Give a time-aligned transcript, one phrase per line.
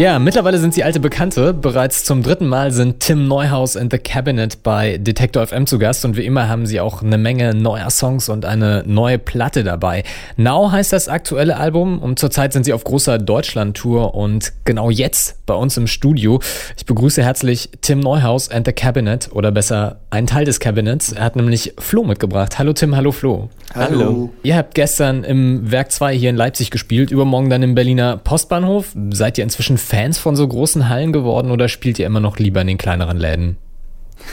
[0.00, 1.52] Ja, mittlerweile sind sie alte Bekannte.
[1.52, 6.06] Bereits zum dritten Mal sind Tim Neuhaus and the Cabinet bei Detector FM zu Gast
[6.06, 10.04] und wie immer haben sie auch eine Menge neuer Songs und eine neue Platte dabei.
[10.38, 15.44] Now heißt das aktuelle Album und zurzeit sind sie auf großer Deutschland-Tour und genau jetzt
[15.44, 16.40] bei uns im Studio.
[16.78, 21.12] Ich begrüße herzlich Tim Neuhaus and the Cabinet oder besser einen Teil des Cabinets.
[21.12, 22.58] Er hat nämlich Flo mitgebracht.
[22.58, 23.50] Hallo Tim, hallo Flo.
[23.74, 24.30] Hallo.
[24.42, 28.94] Ihr habt gestern im Werk 2 hier in Leipzig gespielt, übermorgen dann im Berliner Postbahnhof.
[29.12, 32.60] Seid ihr inzwischen Fans von so großen Hallen geworden oder spielt ihr immer noch lieber
[32.60, 33.56] in den kleineren Läden?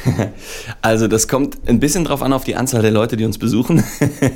[0.84, 3.84] Also das kommt ein bisschen drauf an auf die Anzahl der Leute, die uns besuchen.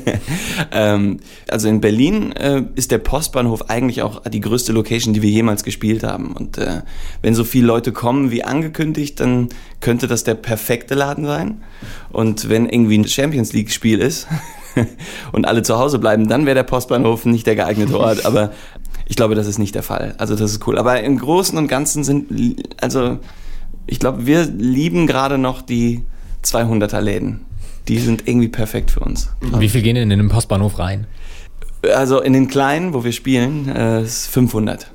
[0.72, 5.30] ähm, also in Berlin äh, ist der Postbahnhof eigentlich auch die größte Location, die wir
[5.30, 6.32] jemals gespielt haben.
[6.32, 6.82] Und äh,
[7.22, 9.50] wenn so viele Leute kommen wie angekündigt, dann
[9.80, 11.64] könnte das der perfekte Laden sein.
[12.12, 14.28] Und wenn irgendwie ein Champions League Spiel ist
[15.32, 18.26] und alle zu Hause bleiben, dann wäre der Postbahnhof nicht der geeignete Ort.
[18.26, 18.52] Aber
[19.12, 20.16] ich glaube, das ist nicht der Fall.
[20.20, 20.78] Also das ist cool.
[20.78, 23.20] Aber im Großen und Ganzen sind, also
[23.86, 26.04] ich glaube, wir lieben gerade noch die
[26.46, 27.42] 200er Läden.
[27.90, 29.30] Die sind irgendwie perfekt für uns.
[29.42, 31.08] Wie viel gehen denn in den Postbahnhof rein?
[31.94, 34.90] Also in den kleinen, wo wir spielen, äh, ist 500.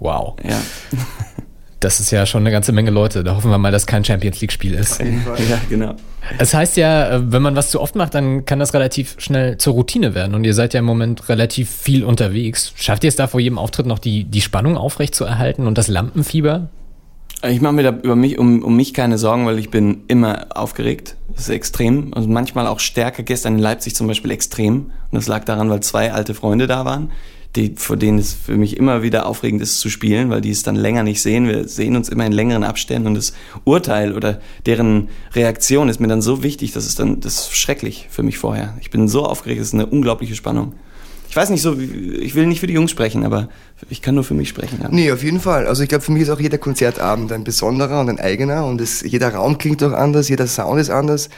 [0.00, 0.36] Wow.
[0.42, 0.58] Ja.
[1.82, 3.24] Das ist ja schon eine ganze Menge Leute.
[3.24, 5.00] Da hoffen wir mal, dass kein Champions League-Spiel ist.
[5.00, 5.96] Ja, genau.
[6.38, 9.58] Es heißt ja, äh, wenn man was zu oft macht, dann kann das relativ schnell
[9.58, 10.36] zur Routine werden.
[10.36, 12.72] Und ihr seid ja im Moment relativ viel unterwegs.
[12.76, 15.76] Schafft ihr es da vor jedem Auftritt noch die, die Spannung aufrecht zu erhalten und
[15.76, 16.68] das Lampenfieber?
[17.50, 20.46] Ich mache mir da über mich, um, um mich keine Sorgen, weil ich bin immer
[20.54, 21.16] aufgeregt.
[21.34, 22.14] Das ist extrem.
[22.14, 23.24] Also manchmal auch stärker.
[23.24, 24.92] Gestern in Leipzig zum Beispiel extrem.
[25.10, 27.10] Und das lag daran, weil zwei alte Freunde da waren,
[27.56, 30.62] die, vor denen es für mich immer wieder aufregend ist zu spielen, weil die es
[30.62, 31.46] dann länger nicht sehen.
[31.46, 36.08] Wir sehen uns immer in längeren Abständen und das Urteil oder deren Reaktion ist mir
[36.08, 38.76] dann so wichtig, dass es dann, das ist schrecklich für mich vorher.
[38.80, 40.74] Ich bin so aufgeregt, es ist eine unglaubliche Spannung
[41.32, 43.48] ich weiß nicht so, ich will nicht für die Jungs sprechen, aber
[43.88, 44.80] ich kann nur für mich sprechen.
[44.82, 44.90] Ja.
[44.90, 45.66] Nee, auf jeden Fall.
[45.66, 48.82] Also ich glaube, für mich ist auch jeder Konzertabend ein besonderer und ein eigener und
[48.82, 51.30] es, jeder Raum klingt auch anders, jeder Sound ist anders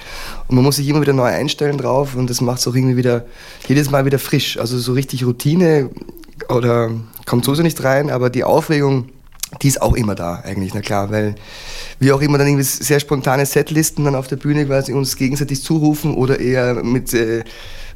[0.48, 2.96] und man muss sich immer wieder neu einstellen drauf und das macht es auch irgendwie
[2.96, 3.24] wieder,
[3.68, 4.58] jedes Mal wieder frisch.
[4.58, 5.90] Also so richtig Routine
[6.48, 6.90] oder
[7.24, 9.10] kommt so nicht rein, aber die Aufregung,
[9.62, 11.34] die ist auch immer da eigentlich, na klar, weil
[11.98, 15.62] wir auch immer dann irgendwie sehr spontane Setlisten dann auf der Bühne quasi uns gegenseitig
[15.62, 17.44] zurufen oder eher mit, äh,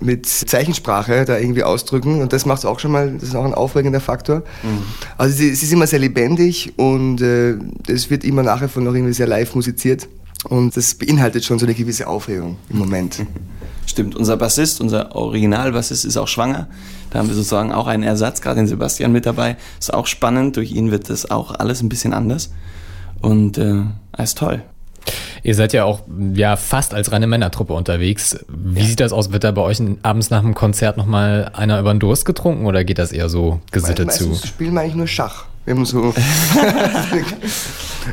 [0.00, 3.44] mit Zeichensprache da irgendwie ausdrücken und das macht es auch schon mal, das ist auch
[3.44, 4.38] ein aufregender Faktor.
[4.62, 4.82] Mhm.
[5.16, 7.56] Also es ist immer sehr lebendig und äh,
[7.88, 10.08] es wird immer nachher von noch irgendwie sehr live musiziert
[10.48, 13.26] und das beinhaltet schon so eine gewisse Aufregung im Moment.
[13.98, 16.68] Stimmt, unser Bassist, unser Originalbassist ist auch schwanger.
[17.10, 19.56] Da haben wir sozusagen auch einen Ersatz, gerade den Sebastian mit dabei.
[19.80, 22.52] Ist auch spannend, durch ihn wird das auch alles ein bisschen anders.
[23.20, 23.82] Und äh,
[24.16, 24.62] ist toll.
[25.42, 28.38] Ihr seid ja auch ja fast als reine Männertruppe unterwegs.
[28.46, 28.86] Wie ja.
[28.86, 29.32] sieht das aus?
[29.32, 32.84] Wird da bei euch abends nach dem Konzert nochmal einer über den Durst getrunken oder
[32.84, 34.32] geht das eher so gesittet zu?
[34.36, 35.46] spielen wir eigentlich nur Schach.
[35.64, 36.14] Wir haben so.
[36.54, 37.24] ja,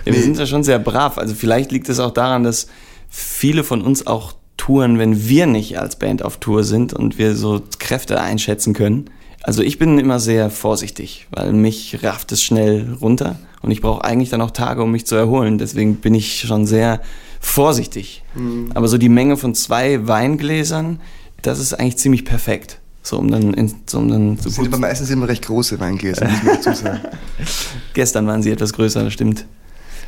[0.04, 1.20] wir sind ja schon sehr brav.
[1.20, 2.66] Also vielleicht liegt es auch daran, dass
[3.08, 7.36] viele von uns auch touren, wenn wir nicht als Band auf Tour sind und wir
[7.36, 9.10] so Kräfte einschätzen können.
[9.44, 14.04] Also ich bin immer sehr vorsichtig, weil mich rafft es schnell runter und ich brauche
[14.04, 15.58] eigentlich dann auch Tage, um mich zu erholen.
[15.58, 17.02] Deswegen bin ich schon sehr
[17.40, 18.24] vorsichtig.
[18.34, 18.72] Mhm.
[18.74, 21.00] Aber so die Menge von zwei Weingläsern,
[21.42, 22.80] das ist eigentlich ziemlich perfekt.
[23.04, 25.80] So, um dann, in, so, um dann so das sind aber meistens immer recht große
[25.80, 27.02] Weingläser, muss man dazu sagen.
[27.94, 29.46] Gestern waren sie etwas größer, das stimmt.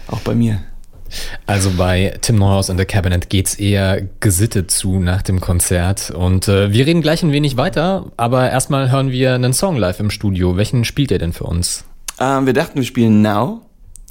[0.07, 0.63] Auch bei mir.
[1.45, 6.11] Also bei Tim Neuhaus in the Cabinet geht's eher gesittet zu nach dem Konzert.
[6.11, 9.99] Und äh, wir reden gleich ein wenig weiter, aber erstmal hören wir einen Song live
[9.99, 10.57] im Studio.
[10.57, 11.85] Welchen spielt ihr denn für uns?
[12.19, 13.61] Ähm, wir dachten, wir spielen Now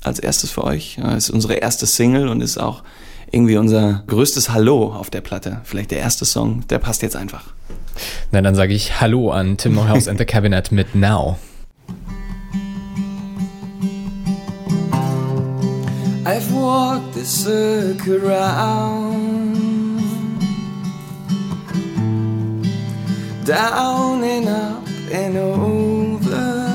[0.03, 0.99] als erstes für euch.
[1.03, 2.83] Das ist unsere erste Single und ist auch
[3.31, 5.61] irgendwie unser größtes Hallo auf der Platte.
[5.65, 7.53] Vielleicht der erste Song, der passt jetzt einfach.
[8.31, 11.39] Na, dann sage ich Hallo an Tim Neuhaus and the Cabinet mit Now.
[16.29, 20.01] I've walked the circle round,
[23.45, 26.67] down and up and over.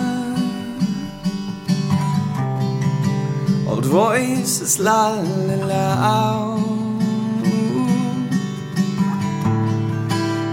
[3.69, 5.21] Old voices lull
[5.68, 7.01] loud.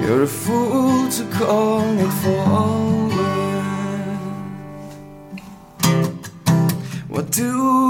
[0.03, 3.09] You're a fool to call it forward.
[7.07, 7.88] What do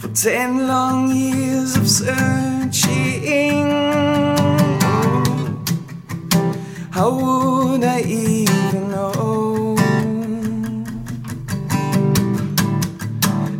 [0.00, 3.70] For ten long years of searching,
[6.90, 9.76] how would I even know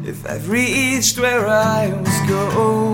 [0.04, 2.93] if I've reached where I was going.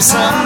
[0.00, 0.45] some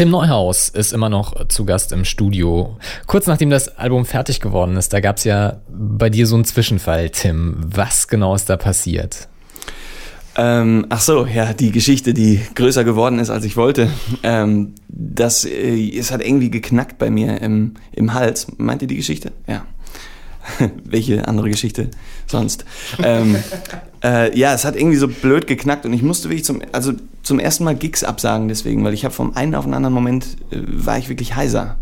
[0.00, 2.78] Tim Neuhaus ist immer noch zu Gast im Studio.
[3.06, 6.46] Kurz nachdem das Album fertig geworden ist, da gab es ja bei dir so einen
[6.46, 7.58] Zwischenfall, Tim.
[7.58, 9.28] Was genau ist da passiert?
[10.36, 13.90] Ähm, ach so, ja, die Geschichte, die größer geworden ist, als ich wollte.
[14.22, 18.46] Ähm, das, äh, es hat irgendwie geknackt bei mir im, im Hals.
[18.56, 19.32] Meint ihr die Geschichte?
[19.46, 19.66] Ja.
[20.84, 21.90] Welche andere Geschichte
[22.26, 22.64] sonst?
[23.02, 23.36] ähm,
[24.02, 27.38] äh, ja, es hat irgendwie so blöd geknackt und ich musste wirklich zum, also zum
[27.38, 30.58] ersten Mal Gigs absagen deswegen, weil ich habe vom einen auf den anderen Moment äh,
[30.66, 31.78] war ich wirklich heiser.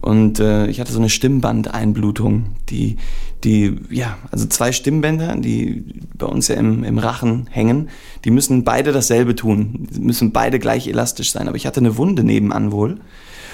[0.00, 2.96] Und äh, ich hatte so eine Stimmbandeinblutung, die,
[3.44, 5.84] die, ja, also zwei Stimmbänder, die
[6.14, 7.88] bei uns ja im, im Rachen hängen,
[8.24, 11.48] die müssen beide dasselbe tun, die müssen beide gleich elastisch sein.
[11.48, 13.00] Aber ich hatte eine Wunde nebenan wohl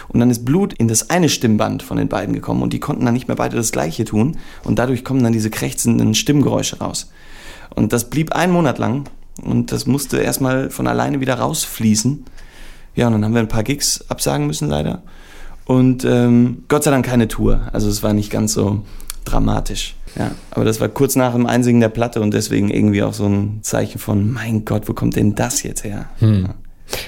[0.08, 3.04] und dann ist Blut in das eine Stimmband von den beiden gekommen und die konnten
[3.04, 7.10] dann nicht mehr beide das gleiche tun und dadurch kommen dann diese krächzenden Stimmgeräusche raus.
[7.74, 9.04] Und das blieb einen Monat lang
[9.40, 12.24] und das musste erstmal von alleine wieder rausfließen.
[12.94, 15.02] Ja, und dann haben wir ein paar Gigs absagen müssen leider.
[15.64, 17.68] Und ähm, Gott sei Dank keine Tour.
[17.72, 18.82] Also es war nicht ganz so
[19.24, 19.94] dramatisch.
[20.16, 23.26] Ja, aber das war kurz nach dem Einsingen der Platte und deswegen irgendwie auch so
[23.26, 26.06] ein Zeichen von, mein Gott, wo kommt denn das jetzt her?
[26.18, 26.50] Hm.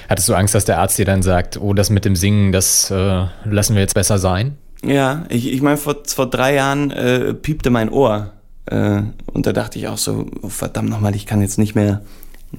[0.09, 2.89] Hattest du Angst, dass der Arzt dir dann sagt, oh, das mit dem Singen, das
[2.89, 4.57] äh, lassen wir jetzt besser sein?
[4.83, 8.33] Ja, ich, ich meine, vor, vor drei Jahren äh, piepte mein Ohr.
[8.65, 9.03] Äh,
[9.33, 12.01] und da dachte ich auch so, oh, verdammt nochmal, ich kann jetzt nicht mehr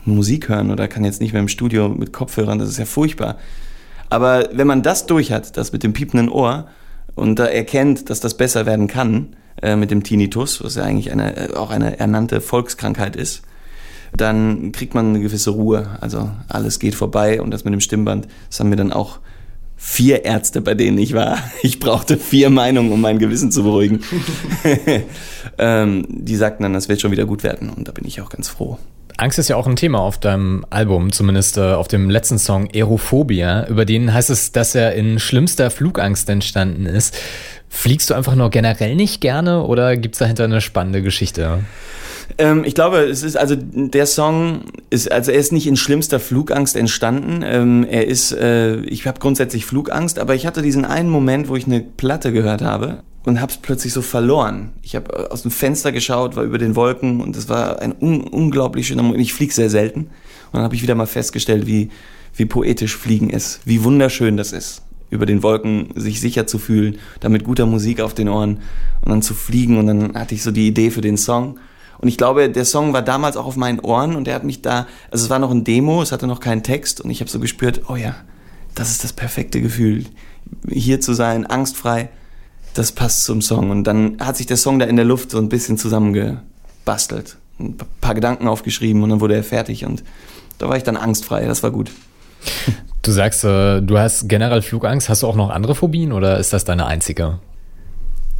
[0.04, 3.36] Musik hören oder kann jetzt nicht mehr im Studio mit Kopfhörern, das ist ja furchtbar.
[4.08, 6.68] Aber wenn man das durch hat, das mit dem piependen Ohr,
[7.14, 11.10] und da erkennt, dass das besser werden kann, äh, mit dem Tinnitus, was ja eigentlich
[11.10, 13.42] eine, auch eine ernannte Volkskrankheit ist,
[14.14, 15.98] dann kriegt man eine gewisse Ruhe.
[16.00, 19.18] Also alles geht vorbei und das mit dem Stimmband, das haben mir dann auch
[19.88, 21.38] vier Ärzte, bei denen ich war.
[21.62, 24.00] Ich brauchte vier Meinungen, um mein Gewissen zu beruhigen.
[25.58, 28.28] ähm, die sagten dann, das wird schon wieder gut werden und da bin ich auch
[28.28, 28.78] ganz froh.
[29.16, 32.68] Angst ist ja auch ein Thema auf deinem Album, zumindest äh, auf dem letzten Song
[32.74, 33.66] Aerophobia.
[33.68, 37.16] Über den heißt es, dass er in schlimmster Flugangst entstanden ist.
[37.68, 41.60] Fliegst du einfach nur generell nicht gerne oder gibt es dahinter eine spannende Geschichte?
[42.38, 46.20] Ähm, ich glaube, es ist also der Song ist also er ist nicht in schlimmster
[46.20, 47.42] Flugangst entstanden.
[47.44, 51.56] Ähm, er ist äh, ich habe grundsätzlich Flugangst, aber ich hatte diesen einen Moment, wo
[51.56, 54.70] ich eine Platte gehört habe und habe es plötzlich so verloren.
[54.82, 58.22] Ich habe aus dem Fenster geschaut, war über den Wolken und es war ein un
[58.22, 59.22] unglaublich schöner Moment.
[59.22, 61.90] Ich fliege sehr selten und dann habe ich wieder mal festgestellt, wie
[62.34, 66.98] wie poetisch Fliegen ist, wie wunderschön das ist über den Wolken sich sicher zu fühlen,
[67.20, 68.58] da mit guter Musik auf den Ohren
[69.02, 71.58] und dann zu fliegen und dann hatte ich so die Idee für den Song
[71.98, 74.62] und ich glaube, der Song war damals auch auf meinen Ohren und er hat mich
[74.62, 77.30] da, also es war noch ein Demo, es hatte noch keinen Text und ich habe
[77.30, 78.14] so gespürt, oh ja,
[78.74, 80.06] das ist das perfekte Gefühl,
[80.68, 82.10] hier zu sein, angstfrei,
[82.74, 85.38] das passt zum Song und dann hat sich der Song da in der Luft so
[85.38, 90.04] ein bisschen zusammengebastelt, ein paar Gedanken aufgeschrieben und dann wurde er fertig und
[90.58, 91.90] da war ich dann angstfrei, das war gut.
[93.02, 95.08] Du sagst, äh, du hast generell Flugangst.
[95.08, 97.38] Hast du auch noch andere Phobien oder ist das deine einzige?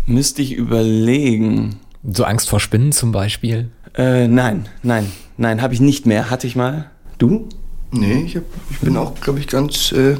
[0.07, 1.77] Müsste ich überlegen.
[2.13, 3.71] So Angst vor Spinnen zum Beispiel?
[3.97, 6.31] Äh, nein, nein, nein, habe ich nicht mehr.
[6.31, 6.91] Hatte ich mal.
[7.19, 7.49] Du?
[7.91, 10.17] Nee, ich, hab, ich bin auch, glaube ich, ganz äh,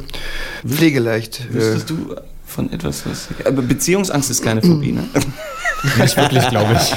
[0.67, 1.47] pflegeleicht.
[1.51, 3.29] Äh, Wüsstest du von etwas, was.
[3.45, 5.05] Aber Beziehungsangst ist keine Phobie, ne?
[6.01, 6.95] Nicht wirklich, glaube ich.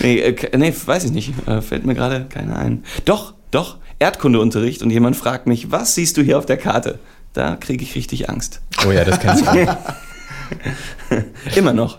[0.00, 1.32] nee, äh, nee, weiß ich nicht.
[1.46, 2.84] Äh, fällt mir gerade keiner ein.
[3.04, 6.98] Doch, doch, Erdkundeunterricht und jemand fragt mich, was siehst du hier auf der Karte?
[7.32, 8.60] Da kriege ich richtig Angst.
[8.86, 9.76] Oh ja, das kennst du.
[11.56, 11.98] Immer noch.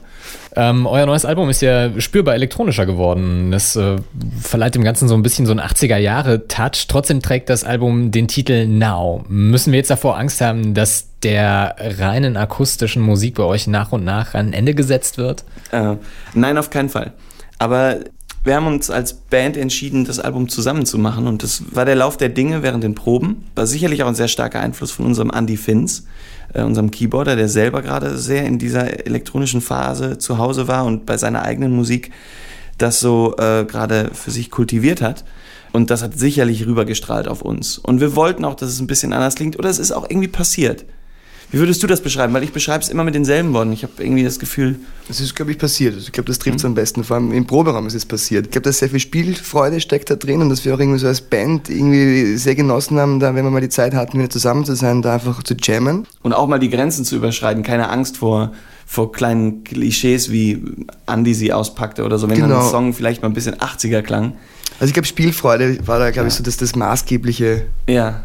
[0.56, 3.52] Ähm, euer neues Album ist ja spürbar elektronischer geworden.
[3.52, 3.98] Das äh,
[4.42, 6.88] verleiht dem Ganzen so ein bisschen so einen 80er-Jahre-Touch.
[6.88, 9.24] Trotzdem trägt das Album den Titel Now.
[9.28, 14.04] Müssen wir jetzt davor Angst haben, dass der reinen akustischen Musik bei euch nach und
[14.04, 15.44] nach ein Ende gesetzt wird?
[15.72, 15.96] Äh,
[16.34, 17.14] nein, auf keinen Fall.
[17.58, 18.00] Aber
[18.44, 21.96] wir haben uns als Band entschieden, das Album zusammen zu machen und das war der
[21.96, 23.46] Lauf der Dinge während den Proben.
[23.56, 26.06] War sicherlich auch ein sehr starker Einfluss von unserem Andy Finz,
[26.54, 31.06] äh, unserem Keyboarder, der selber gerade sehr in dieser elektronischen Phase zu Hause war und
[31.06, 32.12] bei seiner eigenen Musik
[32.78, 35.26] das so äh, gerade für sich kultiviert hat.
[35.72, 37.78] Und das hat sicherlich rübergestrahlt auf uns.
[37.78, 40.28] Und wir wollten auch, dass es ein bisschen anders klingt oder es ist auch irgendwie
[40.28, 40.86] passiert.
[41.52, 42.32] Wie würdest du das beschreiben?
[42.34, 43.72] Weil ich beschreibe es immer mit denselben Worten.
[43.72, 44.76] Ich habe irgendwie das Gefühl,
[45.08, 45.96] Das ist, glaube ich, passiert.
[45.96, 47.04] Also ich glaube, das trifft es am besten.
[47.04, 48.46] Vor allem im Proberaum ist es passiert.
[48.46, 51.08] Ich glaube, dass sehr viel Spielfreude steckt da drin und dass wir auch irgendwie so
[51.08, 54.64] als Band irgendwie sehr genossen haben, da, wenn wir mal die Zeit hatten, wieder zusammen
[54.64, 56.06] zu sein, da einfach zu jammen.
[56.22, 57.64] und auch mal die Grenzen zu überschreiten.
[57.64, 58.52] Keine Angst vor,
[58.86, 60.64] vor kleinen Klischees, wie
[61.08, 62.30] Andy sie auspackte oder so.
[62.30, 62.64] Wenn dann Genau.
[62.64, 64.34] ein Song vielleicht mal ein bisschen 80er klang.
[64.80, 68.24] Also ich glaube, Spielfreude war da, glaube ich, so das, das Maßgebliche, Ja.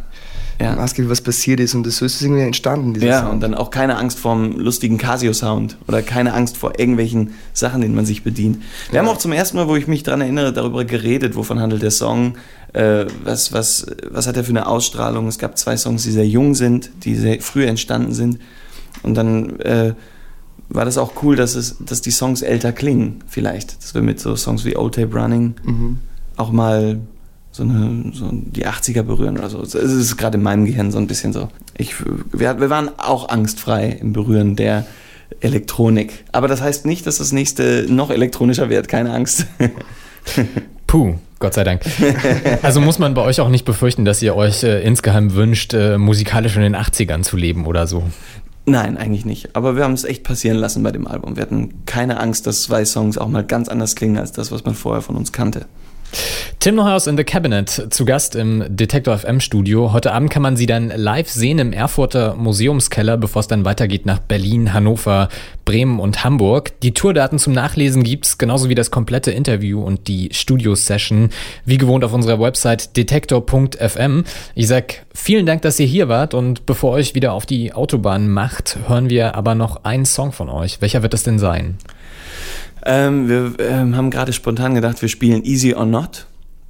[0.60, 0.76] Ja.
[0.76, 1.74] Maßgebliche, was passiert ist.
[1.74, 3.32] Und das, so ist es irgendwie entstanden, Ja, Sound.
[3.34, 7.94] und dann auch keine Angst vorm lustigen Casio-Sound oder keine Angst vor irgendwelchen Sachen, denen
[7.94, 8.62] man sich bedient.
[8.90, 11.82] Wir haben auch zum ersten Mal, wo ich mich daran erinnere, darüber geredet, wovon handelt
[11.82, 12.34] der Song,
[12.72, 15.26] äh, was, was, was hat er für eine Ausstrahlung.
[15.28, 18.38] Es gab zwei Songs, die sehr jung sind, die sehr früh entstanden sind.
[19.02, 19.94] Und dann äh,
[20.68, 23.82] war das auch cool, dass, es, dass die Songs älter klingen, vielleicht.
[23.82, 25.98] Dass wir mit so Songs wie Old Tape Running Mhm.
[26.36, 27.00] auch mal
[27.54, 29.62] so, eine, so die 80er berühren oder so.
[29.62, 31.48] Es ist gerade in meinem Gehirn so ein bisschen so.
[31.78, 31.94] Ich,
[32.32, 34.86] wir, wir waren auch angstfrei im Berühren der
[35.38, 36.24] Elektronik.
[36.32, 38.88] Aber das heißt nicht, dass das nächste noch elektronischer wird.
[38.88, 39.46] Keine Angst.
[40.88, 41.82] Puh, Gott sei Dank.
[42.62, 45.96] Also muss man bei euch auch nicht befürchten, dass ihr euch äh, insgeheim wünscht, äh,
[45.96, 48.02] musikalisch in den 80ern zu leben oder so.
[48.66, 49.54] Nein, eigentlich nicht.
[49.54, 51.36] Aber wir haben es echt passieren lassen bei dem Album.
[51.36, 54.64] Wir hatten keine Angst, dass zwei Songs auch mal ganz anders klingen als das, was
[54.64, 55.66] man vorher von uns kannte.
[56.64, 59.92] Tim Neuhaus in the Cabinet, zu Gast im Detektor FM Studio.
[59.92, 64.06] Heute Abend kann man sie dann live sehen im Erfurter Museumskeller, bevor es dann weitergeht
[64.06, 65.28] nach Berlin, Hannover,
[65.64, 66.80] Bremen und Hamburg.
[66.80, 71.28] Die Tourdaten zum Nachlesen gibt's, genauso wie das komplette Interview und die Studio-Session,
[71.66, 74.24] wie gewohnt auf unserer Website detektor.fm.
[74.54, 78.28] Ich sag vielen Dank, dass ihr hier wart und bevor euch wieder auf die Autobahn
[78.28, 80.80] macht, hören wir aber noch einen Song von euch.
[80.80, 81.76] Welcher wird es denn sein?
[82.84, 86.26] Ähm, wir ähm, haben gerade spontan gedacht, wir spielen Easy or Not.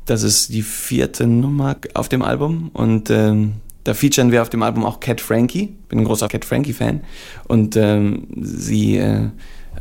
[0.07, 3.55] Das ist die vierte Nummer auf dem Album und ähm,
[3.85, 5.75] da featuren wir auf dem Album auch Cat Frankie.
[5.89, 7.03] Bin ein großer Cat Frankie-Fan
[7.49, 9.29] und ähm, sie äh,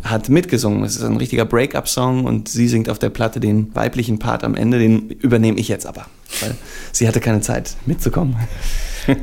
[0.03, 0.83] hat mitgesungen.
[0.83, 4.55] Es ist ein richtiger Break-up-Song und sie singt auf der Platte den weiblichen Part am
[4.55, 4.79] Ende.
[4.79, 6.05] Den übernehme ich jetzt aber,
[6.41, 6.55] weil
[6.91, 8.35] sie hatte keine Zeit mitzukommen.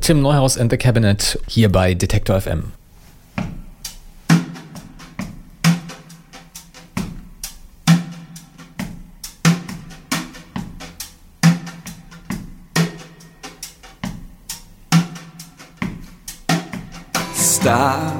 [0.00, 2.72] Tim Neuhaus and the Cabinet hier bei Detektor FM.
[17.64, 18.12] Stop.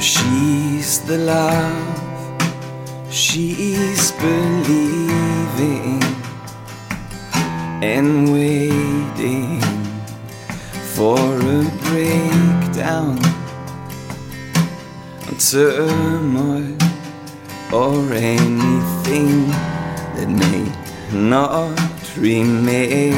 [0.00, 3.12] She's the love.
[3.12, 6.00] She's believing
[7.82, 9.60] and waiting
[10.94, 13.18] for a breakdown.
[15.50, 16.72] Turmoil
[17.74, 19.48] or anything
[20.16, 20.64] that may
[21.12, 21.76] not
[22.16, 23.12] remain.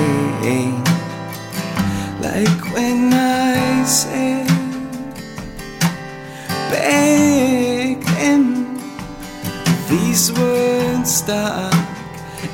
[2.21, 4.43] Like when I said
[9.94, 11.74] these words stuck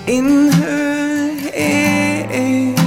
[0.06, 2.78] in her head,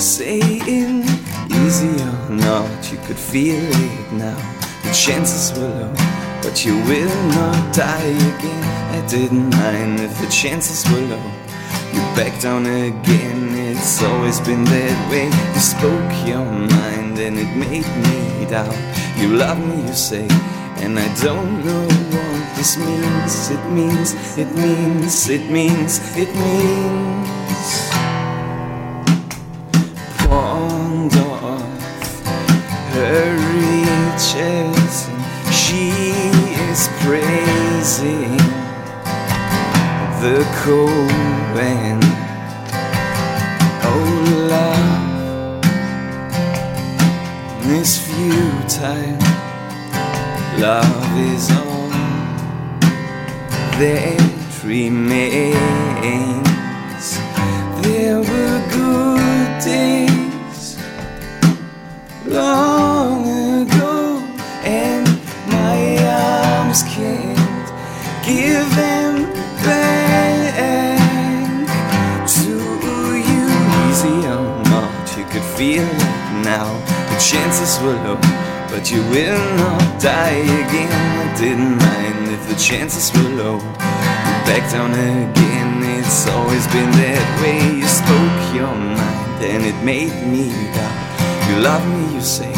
[0.00, 1.04] saying
[1.50, 4.40] easy or not, you could feel it now.
[4.84, 5.94] The chances were low,
[6.42, 8.64] but you will not die again.
[8.96, 11.26] I didn't mind if the chances were low.
[11.92, 15.26] You back down again, it's always been that way.
[15.54, 16.46] You spoke your
[16.78, 18.76] mind and it made me doubt.
[19.18, 20.26] You love me, you say,
[20.84, 23.50] and I don't know what this means.
[23.50, 28.13] It means, it means, it means, it means.
[62.26, 63.22] Long
[63.62, 64.18] ago,
[64.64, 65.06] and
[65.48, 67.68] my arms can't
[68.24, 69.24] give them
[69.62, 71.04] back
[72.26, 73.44] to you.
[73.88, 74.16] Easy
[74.70, 76.68] not, you could feel it now.
[77.10, 78.18] The chances were low,
[78.70, 81.28] but you will not die again.
[81.28, 83.58] I didn't mind if the chances were low.
[84.46, 87.60] Back down again, it's always been that way.
[87.80, 91.13] You spoke your mind, and it made me doubt.
[91.48, 92.52] You love me, you say,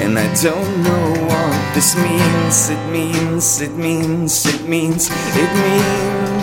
[0.00, 2.70] and I don't know what this means.
[2.70, 6.40] It means, it means, it means, it means.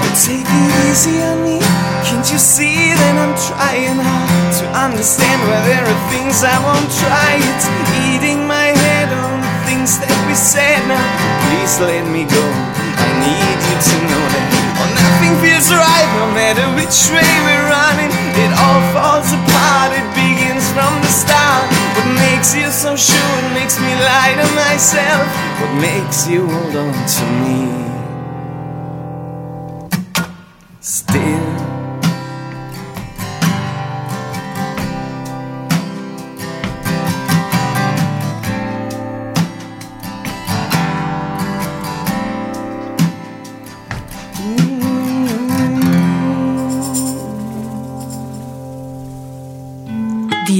[0.00, 1.60] But take it easy on me.
[2.08, 6.90] Can't you see that I'm trying hard to understand why there are things I won't
[6.96, 7.36] try?
[7.36, 7.68] It's
[8.08, 10.80] eating my head on things that we said.
[10.88, 11.04] Now,
[11.52, 12.44] please let me go.
[12.96, 14.46] I need you to know that
[14.80, 18.25] oh, nothing feels right, no matter which way we're running.
[18.58, 19.92] All falls apart.
[19.92, 21.66] It begins from the start.
[21.96, 23.34] What makes you so sure?
[23.44, 25.26] It makes me lie to myself.
[25.60, 27.85] What makes you hold on to me?